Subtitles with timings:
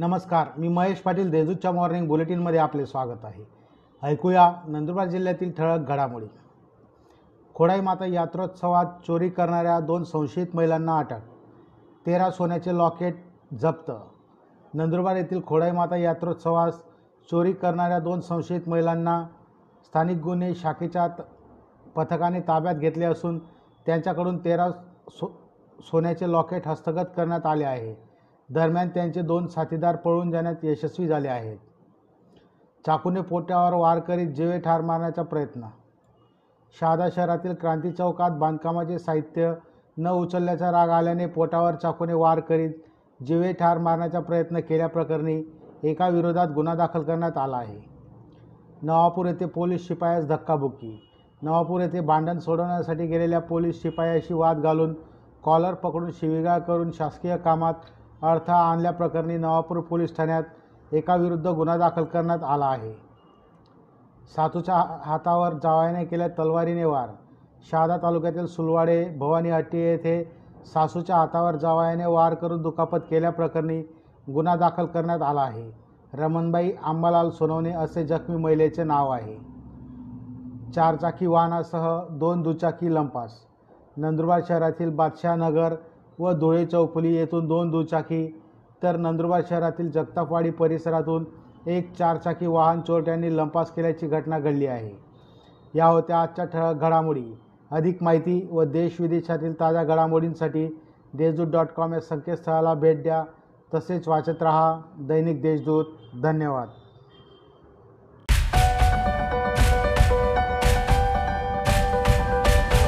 [0.00, 3.42] नमस्कार मी महेश पाटील देजूच्या मॉर्निंग बुलेटिनमध्ये आपले स्वागत आहे.
[4.02, 6.26] ऐकूया नंदुरबार जिल्ह्यातील ठळक घडामोडी.
[7.54, 11.18] खोडाई माता यात्रोत्सवात चोरी करणाऱ्या दोन संशयित महिलांना अटक.
[12.06, 13.14] तेरा सोन्याचे लॉकेट
[13.54, 13.92] जप्त.
[14.74, 16.82] नंदुरबार येथील खोडाई माता यात्रोत्सवास
[17.30, 19.26] चोरी करणाऱ्या दोन संशयित महिलांना
[19.84, 21.06] स्थानिक गुन्हे शाखेच्या
[21.96, 23.38] पथकाने ताब्यात घेतले असून
[23.86, 24.70] त्यांच्याकडून तेरा
[25.10, 25.40] सो
[25.80, 28.09] सोन्याचे लॉकेट हस्तगत करण्यात आले आहे.
[28.50, 31.56] दरम्यान त्यांचे दोन साथीदार पळून जाण्यात यशस्वी झाले आहेत.
[32.86, 35.66] चाकूने पोट्यावर वार करीत जीवे ठार मारण्याचा प्रयत्न.
[36.80, 39.52] शहादा शहरातील क्रांती चौकात बांधकामाचे साहित्य
[39.96, 42.72] न उचलल्याचा राग आल्याने पोटावर चाकूने वार करीत
[43.20, 45.42] जीवे ठार मारण्याचा प्रयत्न केल्याप्रकरणी
[45.82, 47.78] एका विरोधात गुन्हा दाखल करण्यात आला आहे.
[48.82, 51.00] नवापूर येथे पोलीस शिपायास धक्काबुक्की.
[51.42, 54.94] नवापूर येथे भांडण सोडवण्यासाठी गेलेल्या पोलीस शिपायाशी वाद घालून
[55.42, 57.74] कॉलर पकडून शिवीगाळ करून शासकीय कामात
[58.22, 60.42] अडथळा आणल्याप्रकरणी नवापूर पोलीस ठाण्यात
[60.92, 62.92] एकाविरुद्ध गुन्हा दाखल करण्यात आला आहे.
[64.36, 67.08] सातूच्या हा- हातावर जावायने केल्या तलवारीने वार
[67.70, 70.32] शहादा तालुक्यातील सुलवाडे भवानी हट्टी येथे
[70.74, 73.80] सासूच्या हातावर जावायाने वार करून दुखापत केल्याप्रकरणी
[74.34, 75.72] गुन्हा दाखल करण्यात आला आहे.
[76.14, 79.36] रमणबाई आंबालाल सोनवणे असे जखमी महिलेचे नाव आहे.
[80.74, 83.34] चारचाकी वाहनासह दोन दुचाकी लंपास.
[83.96, 85.74] नंदुरबार शहरातील बादशाहनगर नगर
[86.20, 88.42] व धुळे चौफुली येथून दोन दुचाकी
[88.82, 91.24] तर नंदुरबार शहरातील जगतापवाडी परिसरातून
[91.66, 94.90] एक चारचाकी वाहन चोरट्यांनी लंपास केल्याची घटना घडली आहे.
[95.74, 97.38] या होत्या आजच्या ठळक घडामोडी.
[97.70, 100.80] अधिक माहिती व देश विदेशातील ताज्या घडामोडींसाठी
[101.14, 103.24] देशदूत डॉट कॉम या संकेतस्थळाला भेट द्या.
[103.74, 105.84] तसेच वाचत रहा दैनिक देशदूत.
[106.22, 106.68] धन्यवाद.